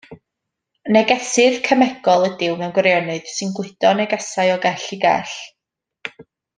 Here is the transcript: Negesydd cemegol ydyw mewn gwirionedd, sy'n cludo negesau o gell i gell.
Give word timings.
Negesydd 0.95 1.59
cemegol 1.67 2.25
ydyw 2.31 2.57
mewn 2.63 2.75
gwirionedd, 2.79 3.29
sy'n 3.35 3.55
cludo 3.61 3.95
negesau 4.03 4.55
o 4.55 4.59
gell 4.67 4.93
i 4.99 5.03
gell. 5.07 5.39